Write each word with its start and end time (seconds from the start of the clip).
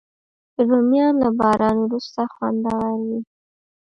رومیان 0.69 1.13
له 1.23 1.29
باران 1.39 1.77
وروسته 1.81 2.21
خوندور 2.33 2.87
وي 3.05 3.19